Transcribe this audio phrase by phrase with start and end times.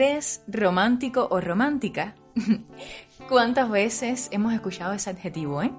[0.00, 2.14] ¿Eres romántico o romántica?
[3.28, 5.72] ¿Cuántas veces hemos escuchado ese adjetivo, eh?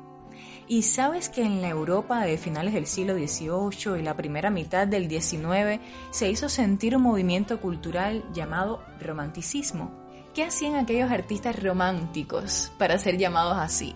[0.68, 4.86] Y sabes que en la Europa de finales del siglo XVIII y la primera mitad
[4.86, 5.80] del XIX
[6.12, 9.90] se hizo sentir un movimiento cultural llamado romanticismo.
[10.34, 13.96] ¿Qué hacían aquellos artistas románticos para ser llamados así?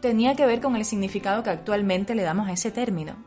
[0.00, 3.22] Tenía que ver con el significado que actualmente le damos a ese término.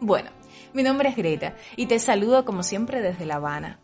[0.00, 0.30] Bueno,
[0.74, 3.78] mi nombre es Greta y te saludo como siempre desde La Habana.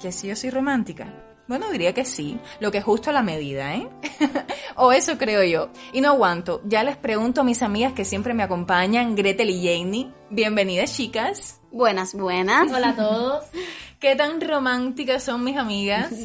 [0.00, 1.06] ¿Que si yo soy romántica?
[1.48, 3.88] Bueno, diría que sí, lo que es justo a la medida, ¿eh?
[4.76, 5.70] o eso creo yo.
[5.92, 9.64] Y no aguanto, ya les pregunto a mis amigas que siempre me acompañan, Gretel y
[9.64, 10.12] Janie.
[10.28, 11.60] Bienvenidas, chicas.
[11.70, 12.70] Buenas, buenas.
[12.70, 13.44] Hola a todos.
[14.00, 16.12] ¿Qué tan románticas son mis amigas?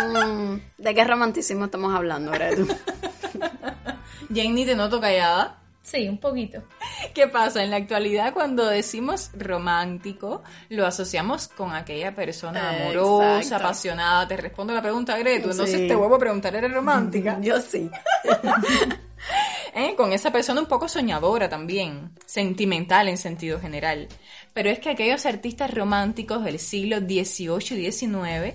[0.00, 2.68] Mm, ¿De qué romanticismo estamos hablando, Gretel?
[4.34, 5.58] Janie, te noto callada.
[5.82, 6.62] Sí, un poquito.
[7.14, 7.62] ¿Qué pasa?
[7.64, 13.64] En la actualidad, cuando decimos romántico, lo asociamos con aquella persona amorosa, Exacto.
[13.66, 14.28] apasionada.
[14.28, 15.50] Te respondo la pregunta, Gretu.
[15.50, 15.88] Entonces Sí.
[15.88, 17.38] te vuelvo a preguntar, ¿eres romántica?
[17.42, 17.90] Yo sí.
[19.74, 19.94] ¿Eh?
[19.96, 24.08] Con esa persona un poco soñadora también, sentimental en sentido general.
[24.52, 28.54] Pero es que aquellos artistas románticos del siglo XVIII y XIX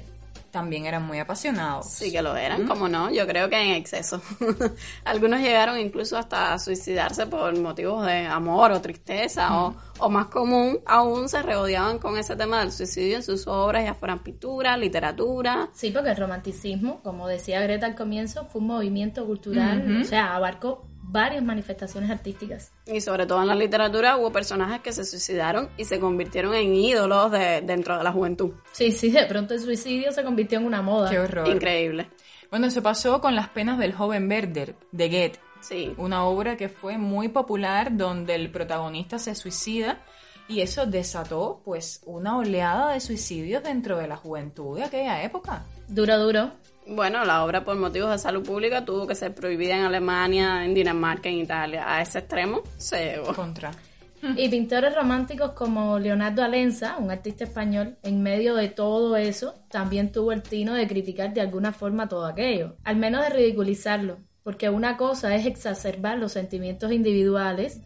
[0.55, 1.89] también eran muy apasionados.
[1.89, 4.21] Sí que lo eran, como no, yo creo que en exceso.
[5.03, 10.27] Algunos llegaron incluso hasta a suicidarse por motivos de amor o tristeza, o, o más
[10.27, 14.77] común, aún se regodeaban con ese tema del suicidio en sus obras, ya fueran pintura,
[14.77, 15.67] literatura.
[15.73, 20.37] Sí, porque el romanticismo, como decía Greta al comienzo, fue un movimiento cultural, o sea,
[20.37, 22.71] abarcó varias manifestaciones artísticas.
[22.85, 26.73] Y sobre todo en la literatura hubo personajes que se suicidaron y se convirtieron en
[26.73, 28.51] ídolos de, dentro de la juventud.
[28.71, 31.09] Sí, sí, de pronto el suicidio se convirtió en una moda.
[31.09, 31.47] Qué horror.
[31.47, 32.09] Increíble.
[32.49, 35.39] Bueno, eso pasó con Las penas del joven Werder, de Goethe.
[35.61, 35.93] Sí.
[35.97, 40.03] Una obra que fue muy popular donde el protagonista se suicida
[40.47, 45.65] y eso desató pues una oleada de suicidios dentro de la juventud de aquella época.
[45.87, 46.51] Duro, duro.
[46.87, 50.75] Bueno, la obra por motivos de salud pública tuvo que ser prohibida en Alemania, en
[50.75, 51.83] Dinamarca, en Italia.
[51.87, 53.33] A ese extremo se llegó.
[53.33, 53.71] Contra.
[54.37, 60.11] Y pintores románticos como Leonardo Alenza, un artista español, en medio de todo eso, también
[60.11, 64.69] tuvo el tino de criticar de alguna forma todo aquello, al menos de ridiculizarlo, porque
[64.69, 67.81] una cosa es exacerbar los sentimientos individuales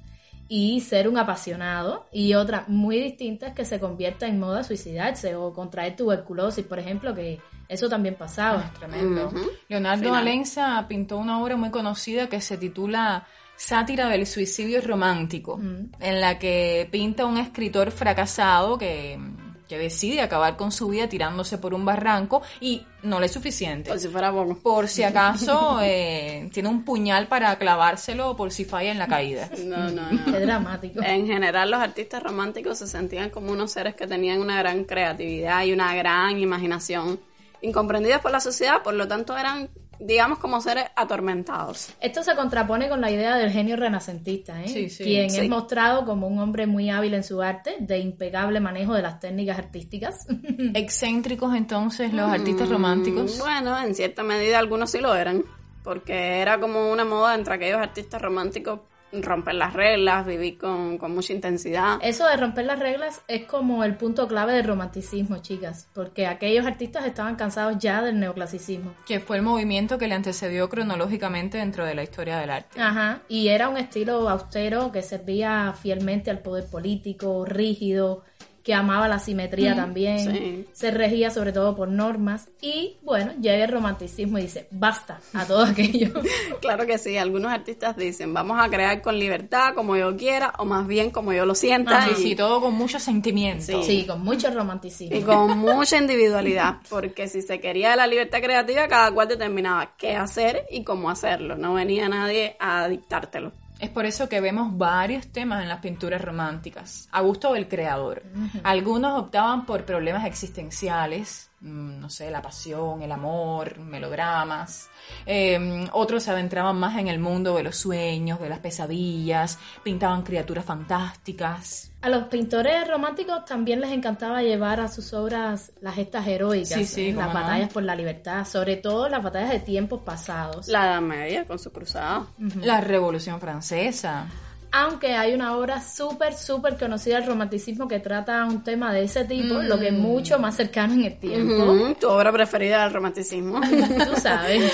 [0.49, 5.35] y ser un apasionado, y otra muy distinta es que se convierta en moda suicidarse
[5.35, 7.39] o contraer tuberculosis, por ejemplo, que
[7.69, 8.71] eso también pasaba.
[8.77, 9.27] Tremendo.
[9.27, 9.47] Ujú.
[9.67, 10.21] Leonardo Final.
[10.21, 15.59] Alenza pintó una obra muy conocida que se titula Sátira del suicidio romántico,
[15.99, 19.19] en la que pinta un escritor fracasado que,
[19.69, 23.91] que decide acabar con su vida tirándose por un barranco y no le es suficiente.
[23.91, 24.57] Por si fuera poco.
[24.57, 29.47] Por si acaso eh, tiene un puñal para clavárselo por si falla en la caída.
[29.63, 30.25] No, no, no.
[30.33, 31.03] Qué dramático.
[31.03, 35.63] En general, los artistas románticos se sentían como unos seres que tenían una gran creatividad
[35.63, 37.19] y una gran imaginación,
[37.61, 39.69] incomprendidas por la sociedad, por lo tanto eran,
[39.99, 41.93] digamos, como seres atormentados.
[41.99, 44.67] Esto se contrapone con la idea del genio renacentista, ¿eh?
[44.67, 45.03] Sí, sí.
[45.03, 45.41] quien Sí.
[45.41, 49.19] es mostrado como un hombre muy hábil en su arte, de impecable manejo de las
[49.19, 50.15] técnicas artísticas.
[50.73, 53.37] Excéntricos entonces los artistas románticos.
[53.37, 55.43] Mm, Bueno, en cierta medida algunos sí lo eran,
[55.83, 58.79] porque era como una moda entre aquellos artistas románticos
[59.11, 61.97] romper las reglas, vivir con, con mucha intensidad.
[62.01, 66.65] Eso de romper las reglas es como el punto clave del romanticismo, chicas, porque aquellos
[66.65, 68.93] artistas estaban cansados ya del neoclasicismo.
[69.07, 72.79] que fue el movimiento que le antecedió cronológicamente dentro de la historia del arte.
[72.79, 78.23] Ajá, y era un estilo austero que servía fielmente al poder político, rígido,
[78.63, 80.67] que amaba la simetría también, sí.
[80.73, 85.45] se regía sobre todo por normas y bueno, llega el romanticismo y dice, basta a
[85.45, 86.13] todo aquello.
[86.61, 90.65] Claro que sí, algunos artistas dicen, vamos a crear con libertad, como yo quiera, o
[90.65, 93.65] más bien como yo lo sienta, Sí, y, sí, todo con mucho sentimiento.
[93.65, 93.83] Sí.
[93.83, 95.25] sí, con mucho y romanticismo.
[95.25, 100.65] con mucha individualidad, porque si se quería la libertad creativa, cada cual determinaba qué hacer
[100.69, 103.51] y cómo hacerlo, no venía nadie a dictártelo.
[103.79, 108.23] Es por eso que vemos varios temas en las pinturas románticas, a gusto del creador.
[108.63, 114.89] Algunos optaban por problemas existenciales, no sé, la pasión, el amor, melodramas.
[115.25, 120.21] Eh, otros se adentraban más en el mundo de los sueños, de las pesadillas, pintaban
[120.23, 121.91] criaturas fantásticas.
[122.01, 126.85] A los pintores románticos también les encantaba llevar a sus obras las gestas heroicas, Sí,
[126.85, 127.13] sí, ¿eh?
[127.13, 127.33] las no.
[127.33, 130.67] batallas por la libertad, sobre todo las batallas de tiempos pasados.
[130.69, 132.27] La Edad Media con su cruzada.
[132.61, 134.27] La Revolución Francesa.
[134.71, 139.25] Aunque hay una obra súper, súper conocida del romanticismo que trata un tema de ese
[139.25, 141.95] tipo, lo que es mucho más cercano en el tiempo.
[141.99, 143.59] Tu obra preferida del romanticismo.
[143.61, 144.71] Tú sabes.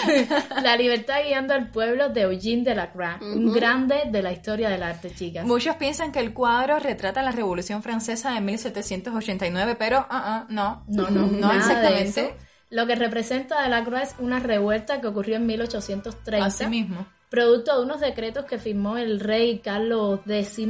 [0.61, 5.13] La libertad guiando al pueblo de Eugene Delacroix, un grande de la historia del arte,
[5.13, 5.45] chicas.
[5.45, 10.83] Muchos piensan que el cuadro retrata la Revolución Francesa de 1789, pero ah, ah, no.
[10.87, 12.21] No, no, no nada de exactamente.
[12.21, 12.45] eso.
[12.69, 16.45] Lo que representa Delacroix es una revuelta que ocurrió en 1830.
[16.45, 17.05] Así mismo.
[17.29, 20.67] Producto de unos decretos que firmó el rey Carlos X,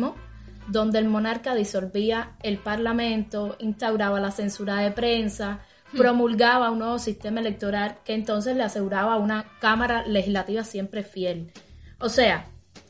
[0.67, 5.59] donde el monarca disolvía el parlamento, instauraba la censura de prensa,
[5.95, 11.51] promulgaba un nuevo sistema electoral que entonces le aseguraba una cámara legislativa siempre fiel.
[11.99, 12.47] O sea,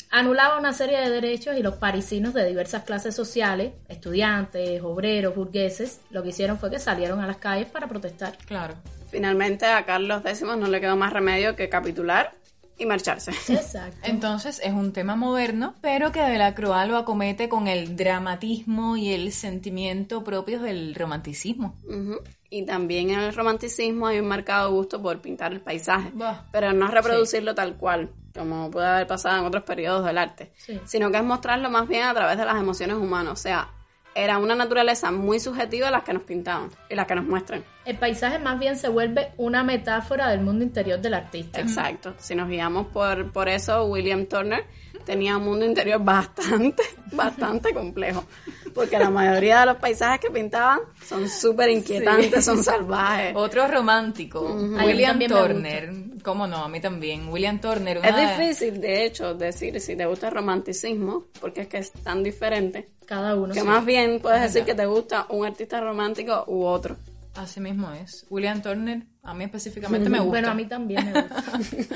[0.09, 5.99] anulaba una serie de derechos y los parisinos de diversas clases sociales, estudiantes, obreros, burgueses,
[6.09, 8.37] lo que hicieron fue que salieron a las calles para protestar.
[8.45, 8.75] Claro.
[9.11, 12.31] Finalmente a Carlos X no le quedó más remedio que capitular
[12.77, 13.31] y marcharse.
[13.31, 13.97] Exacto.
[14.03, 19.31] Entonces es un tema moderno, pero que Delacroix lo acomete con el dramatismo y el
[19.31, 21.75] sentimiento propios del romanticismo.
[21.87, 22.19] Ujú.
[22.49, 26.45] Y también en el romanticismo hay un marcado gusto por pintar el paisaje, Bah.
[26.51, 30.51] pero no es reproducirlo tal cual, como puede haber pasado en otros periodos del arte,
[30.57, 30.79] Sí.
[30.85, 33.69] sino que es mostrarlo más bien a través de las emociones humanas, o sea,
[34.15, 37.63] era una naturaleza muy subjetiva las que nos pintaban y las que nos muestran.
[37.83, 41.59] El paisaje más bien se vuelve una metáfora del mundo interior del artista.
[41.59, 42.15] Exacto.
[42.17, 44.65] Si nos guiamos por, por eso, William Turner
[45.05, 48.25] tenía un mundo interior bastante, bastante complejo.
[48.73, 53.33] Porque la mayoría de los paisajes que pintaban son súper inquietantes, son salvajes.
[53.35, 55.93] Otro romántico, A mí William Turner.
[56.23, 56.63] ¿Cómo no?
[56.63, 57.29] A mí también.
[57.29, 58.01] William Turner.
[58.03, 62.23] Es difícil, de hecho, decir si te gusta el romanticismo, porque es que es tan
[62.23, 63.53] diferente, Cada uno.
[63.53, 63.65] que sí.
[63.65, 66.95] más bien puedes decir que te gusta un artista romántico u otro.
[67.35, 68.25] Así mismo es.
[68.29, 70.29] William Turner, a mí específicamente me gusta.
[70.29, 71.43] Bueno, a mí también me gusta.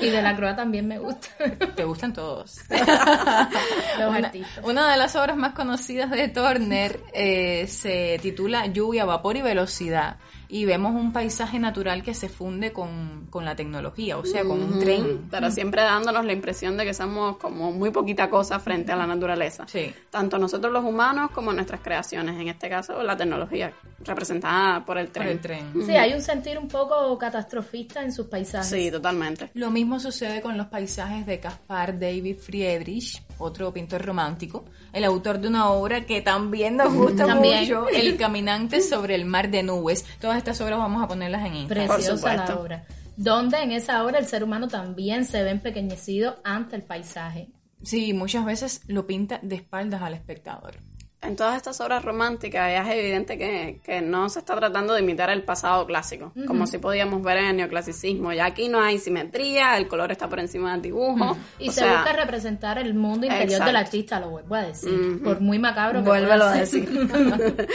[0.00, 1.28] y de la Croa también me gusta.
[1.74, 2.58] Te gustan todos.
[3.98, 4.64] Los Una, artistas.
[4.64, 10.18] una de las obras más conocidas de Turner eh, se titula Lluvia, Vapor y Velocidad.
[10.48, 14.60] Y vemos un paisaje natural que se funde con, con la tecnología, o sea, con
[14.60, 15.28] un tren.
[15.30, 19.06] Pero siempre dándonos la impresión de que somos como muy poquita cosa frente a la
[19.06, 19.64] naturaleza.
[19.68, 19.94] Sí.
[20.10, 23.72] Tanto nosotros los humanos como nuestras creaciones, en este caso la tecnología,
[24.02, 25.28] representada por el Por tren.
[25.28, 25.72] el tren.
[25.86, 28.68] Sí, hay un sentir un poco catastrofista en sus paisajes.
[28.68, 29.50] Sí, totalmente.
[29.54, 35.38] Lo mismo sucede con los paisajes de Caspar David Friedrich, otro pintor romántico, el autor
[35.38, 37.60] de una obra que también nos gusta También.
[37.60, 40.04] mucho, El caminante sobre el mar de nubes.
[40.20, 41.88] Todas estas obras vamos a ponerlas en Instagram.
[41.88, 42.84] Preciosa la obra.
[43.16, 47.48] Donde en esa obra el ser humano también se ve empequeñecido ante el paisaje.
[47.82, 50.74] Sí, muchas veces lo pinta de espaldas al espectador.
[51.22, 55.00] En todas estas obras románticas ya es evidente que, que no se está tratando de
[55.02, 58.32] imitar el pasado clásico, como si podíamos ver en el neoclasicismo.
[58.32, 61.36] Ya aquí no hay simetría, el color está por encima del dibujo.
[61.58, 63.66] Y o se sea, busca representar el mundo interior Exacto.
[63.66, 65.22] del artista, lo vuelvo a decir.
[65.22, 66.88] Por muy macabro que Vuélvelo a decir.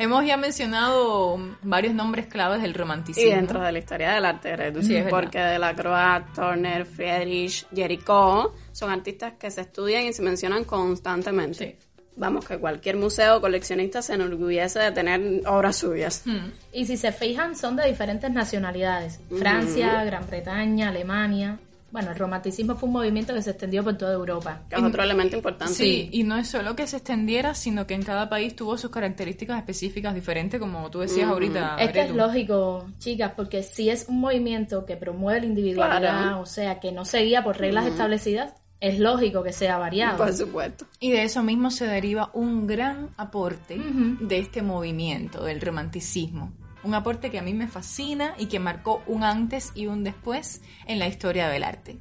[0.00, 3.30] Hemos ya mencionado varios nombres claves del romanticismo.
[3.30, 5.20] Y dentro de la historia del arte, Redu, Sí, es verdad.
[5.20, 11.78] porque Delacroix, Turner, Friedrich, Jericho son artistas que se estudian y se mencionan constantemente.
[11.80, 11.88] Sí.
[12.14, 16.24] Vamos, que cualquier museo o coleccionista se enorgullece de tener obras suyas.
[16.72, 19.20] Y si se fijan, son de diferentes nacionalidades.
[19.38, 21.58] Francia, Gran Bretaña, Alemania.
[21.90, 24.62] Bueno, el romanticismo fue un movimiento que se extendió por toda Europa.
[24.70, 25.74] Que es otro elemento importante.
[25.74, 28.90] Sí, y no es solo que se extendiera, sino que en cada país tuvo sus
[28.90, 31.76] características específicas diferentes, como tú decías ahorita.
[31.78, 36.40] Es que es lógico, chicas, porque si es un movimiento que promueve la individualidad, Claro.
[36.40, 40.18] o sea, que no se guía por reglas establecidas, es lógico que sea variado.
[40.18, 40.86] Por supuesto.
[40.98, 46.52] Y de eso mismo se deriva un gran aporte de este movimiento, del romanticismo.
[46.82, 50.62] Un aporte que a mí me fascina y que marcó un antes y un después
[50.88, 51.98] en la historia del arte.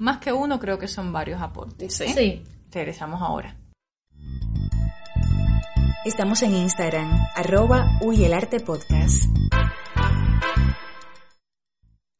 [0.00, 1.94] Más que uno, creo que son varios aportes.
[1.94, 2.08] Sí.
[2.08, 2.42] Sí.
[2.72, 3.56] Regresamos ahora.
[6.04, 7.88] Estamos en Instagram, arroba
[8.66, 9.45] Podcast.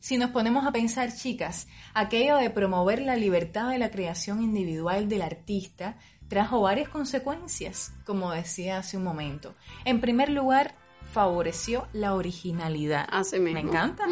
[0.06, 5.08] Si nos ponemos a pensar, chicas, aquello de promover la libertad de la creación individual
[5.08, 5.96] del artista
[6.28, 9.56] trajo varias consecuencias, como decía hace un momento.
[9.84, 10.76] En primer lugar,
[11.12, 13.04] favoreció la originalidad.
[13.10, 13.60] Así mismo.
[13.60, 14.04] Me encanta.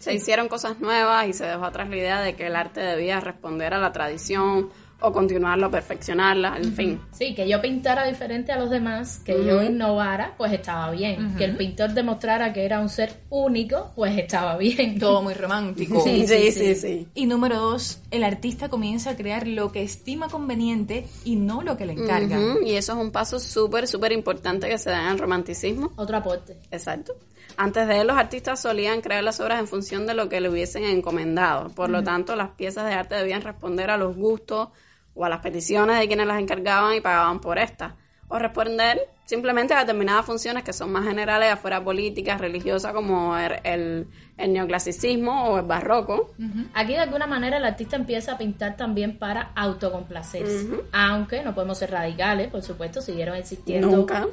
[0.00, 3.18] Se hicieron cosas nuevas y se dejó atrás la idea de que el arte debía
[3.18, 4.68] responder a la tradición
[5.02, 7.00] o continuarla o perfeccionarla, en fin.
[7.12, 11.36] Sí, que yo pintara diferente a los demás, que yo innovara, pues estaba bien.
[11.36, 14.98] Que el pintor demostrara que era un ser único, pues estaba bien.
[15.00, 16.00] Todo muy romántico.
[16.02, 17.08] Sí, sí, sí, sí.
[17.14, 21.76] Y número dos, el artista comienza a crear lo que estima conveniente y no lo
[21.76, 22.42] que le encargan.
[22.52, 25.92] Ujú, Y eso es un paso súper, súper importante que se da en el romanticismo.
[25.96, 26.56] Otro aporte.
[26.70, 27.14] Exacto.
[27.56, 30.48] Antes de él, los artistas solían crear las obras en función de lo que le
[30.48, 31.68] hubiesen encomendado.
[31.70, 34.68] Por lo tanto, las piezas de arte debían responder a los gustos
[35.14, 37.94] o a las peticiones de quienes las encargaban y pagaban por estas.
[38.28, 43.52] O responder simplemente a determinadas funciones que son más generales, afuera políticas, religiosas, como el,
[43.64, 44.06] el-
[44.38, 46.32] el neoclasicismo o el barroco.
[46.72, 50.68] Aquí de alguna manera el artista empieza a pintar también para autocomplacerse.
[50.92, 54.26] Aunque no podemos ser radicales, por supuesto, siguieron existiendo Nunca.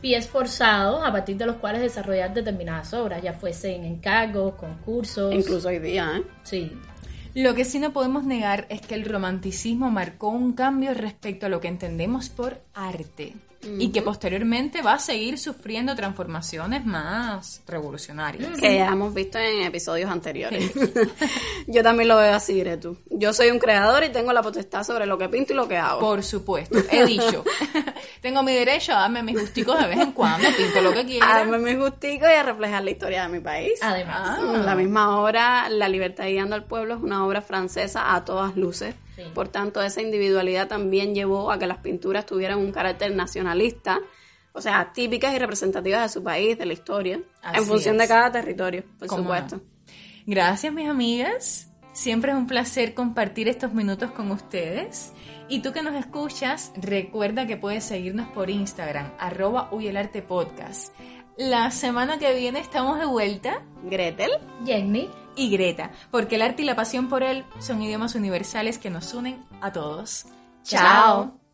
[0.00, 5.32] pies forzados a partir de los cuales desarrollar determinadas obras, ya fuesen encargos, concursos.
[5.34, 6.22] Incluso hoy día, ¿eh?
[6.42, 6.72] Sí.
[7.36, 11.48] Lo que sí no podemos negar es que el romanticismo marcó un cambio respecto a
[11.50, 13.34] lo que entendemos por arte
[13.78, 18.58] y que posteriormente va a seguir sufriendo transformaciones más revolucionarias.
[18.60, 20.72] que ya hemos visto en episodios anteriores.
[21.66, 22.96] Yo también lo veo así, tú.
[23.10, 25.76] Yo soy un creador y tengo la potestad sobre lo que pinto y lo que
[25.76, 26.00] hago.
[26.00, 27.44] Por supuesto, he dicho.
[28.20, 31.04] Tengo mi derecho a darme mis gusticos de vez en cuando, pinto lo que A
[31.04, 31.26] quiera.
[31.26, 33.78] darme mis gusticos y a reflejar la historia de mi país.
[33.82, 34.40] Además.
[34.64, 38.94] La misma obra, La libertad guiando al pueblo, es una obra francesa a todas luces.
[39.16, 39.22] Sí.
[39.34, 43.98] Por tanto, esa individualidad también llevó a que las pinturas tuvieran un carácter nacionalista,
[44.52, 48.02] o sea, típicas y representativas de su país, de la historia, Así en función es.
[48.02, 49.56] de cada territorio, por ¿Cómo supuesto.
[49.56, 49.62] no?
[50.26, 51.72] Gracias, mis amigas.
[51.92, 55.12] Siempre es un placer compartir estos minutos con ustedes.
[55.48, 59.70] Y tú que nos escuchas, recuerda que puedes seguirnos por Instagram, arroba
[60.28, 60.92] Podcast.
[61.38, 64.30] La semana que viene estamos de vuelta Gretel.
[64.64, 65.08] Jenny.
[65.36, 69.14] Y Greta, porque el arte y la pasión por él son idiomas universales que nos
[69.14, 70.26] unen a todos.
[70.64, 71.45] Chao.